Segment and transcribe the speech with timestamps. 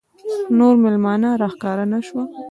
[0.57, 2.25] نور مېلمانه راښکاره نه شول.